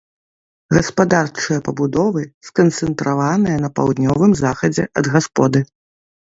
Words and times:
Гаспадарчыя 0.75 1.59
пабудовы 1.67 2.21
сканцэнтраваныя 2.49 3.61
на 3.69 3.73
паўднёвым 3.79 4.31
захадзе 4.43 4.83
ад 5.03 5.15
гасподы. 5.17 5.59